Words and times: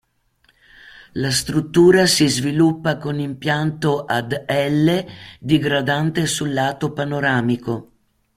La 1.11 1.29
struttura 1.29 2.07
si 2.07 2.27
sviluppa 2.27 2.97
con 2.97 3.19
impianto 3.19 4.05
ad 4.05 4.45
"L" 4.49 5.05
digradante 5.39 6.25
sul 6.25 6.53
lato 6.53 6.91
panoramico. 6.91 7.91